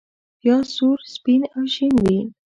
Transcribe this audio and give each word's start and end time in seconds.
پیاز 0.39 0.65
سور، 0.75 0.99
سپین 1.15 1.41
او 1.53 1.63
شین 1.73 1.93
وي 2.03 2.19